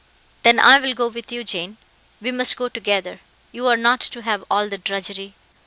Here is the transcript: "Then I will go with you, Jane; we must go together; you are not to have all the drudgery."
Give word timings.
"Then 0.41 0.59
I 0.59 0.79
will 0.79 0.95
go 0.95 1.09
with 1.09 1.31
you, 1.31 1.43
Jane; 1.43 1.77
we 2.21 2.31
must 2.31 2.57
go 2.57 2.69
together; 2.69 3.19
you 3.51 3.67
are 3.67 3.77
not 3.77 3.99
to 4.01 4.23
have 4.23 4.43
all 4.49 4.67
the 4.67 4.79
drudgery." 4.79 5.35